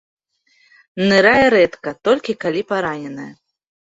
Нырае 1.09 1.47
рэдка, 1.55 1.93
толькі 2.09 2.37
калі 2.45 2.61
параненая. 2.71 3.29